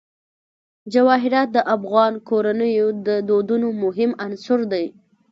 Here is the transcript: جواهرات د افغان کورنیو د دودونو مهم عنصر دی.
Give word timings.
جواهرات 0.93 1.49
د 1.55 1.57
افغان 1.75 2.13
کورنیو 2.29 2.87
د 3.07 3.09
دودونو 3.29 3.67
مهم 3.83 4.11
عنصر 4.25 4.59
دی. 4.73 4.85